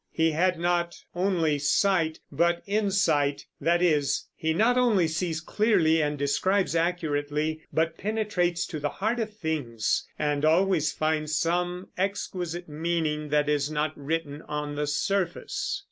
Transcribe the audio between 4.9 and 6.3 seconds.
sees clearly and